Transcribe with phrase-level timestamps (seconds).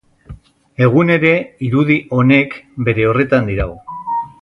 [0.85, 1.33] Egun ere
[1.69, 2.57] irudi honek
[2.89, 3.73] bere horretan dirau.